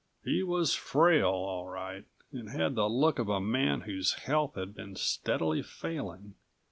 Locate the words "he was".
0.25-0.73